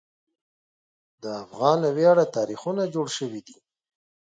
[1.21, 3.57] د افغان له ویاړه تاریخونه جوړ شوي دي.